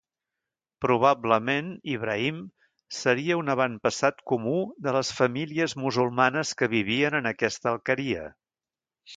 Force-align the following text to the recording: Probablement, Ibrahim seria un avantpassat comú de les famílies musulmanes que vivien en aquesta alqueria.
Probablement, 0.83 1.67
Ibrahim 1.95 2.39
seria 3.01 3.37
un 3.41 3.53
avantpassat 3.55 4.25
comú 4.33 4.57
de 4.87 4.95
les 4.97 5.13
famílies 5.19 5.79
musulmanes 5.85 6.57
que 6.63 6.73
vivien 6.77 7.19
en 7.21 7.33
aquesta 7.37 7.75
alqueria. 7.75 8.29